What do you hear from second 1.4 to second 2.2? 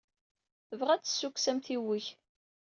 amtiweg.